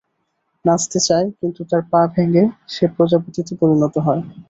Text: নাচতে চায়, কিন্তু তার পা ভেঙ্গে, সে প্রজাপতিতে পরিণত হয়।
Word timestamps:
নাচতে 0.65 0.99
চায়, 1.07 1.27
কিন্তু 1.39 1.61
তার 1.69 1.81
পা 1.91 2.01
ভেঙ্গে, 2.13 2.43
সে 2.67 2.85
প্রজাপতিতে 2.95 3.53
পরিণত 3.61 3.95
হয়। 4.05 4.21